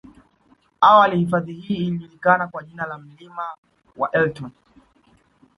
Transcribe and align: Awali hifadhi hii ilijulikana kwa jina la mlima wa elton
Awali 0.81 1.17
hifadhi 1.19 1.53
hii 1.53 1.87
ilijulikana 1.87 2.47
kwa 2.47 2.63
jina 2.63 2.85
la 2.85 2.97
mlima 2.97 3.43
wa 3.97 4.11
elton 4.11 4.49